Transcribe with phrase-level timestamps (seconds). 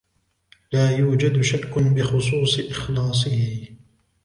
[0.71, 3.67] لا يوجد شك بخصوص إخلاصه.